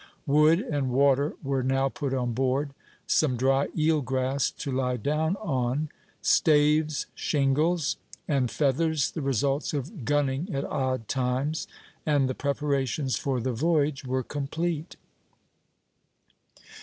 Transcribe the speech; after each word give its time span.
Wood 0.25 0.61
and 0.61 0.89
water 0.89 1.35
were 1.43 1.61
now 1.61 1.87
put 1.87 2.11
on 2.11 2.33
board; 2.33 2.71
some 3.05 3.37
dry 3.37 3.67
eel 3.77 4.01
grass 4.01 4.49
to 4.49 4.71
lie 4.71 4.97
down 4.97 5.35
on; 5.35 5.89
staves, 6.23 7.05
shingles; 7.13 7.97
and 8.27 8.49
feathers, 8.49 9.11
the 9.11 9.21
results 9.21 9.75
of 9.75 10.03
gunning 10.03 10.49
at 10.51 10.65
odd 10.65 11.07
times; 11.07 11.67
and 12.03 12.27
the 12.27 12.33
preparations 12.33 13.15
for 13.15 13.39
the 13.39 13.53
voyage 13.53 14.03
were 14.03 14.23
complete. 14.23 14.95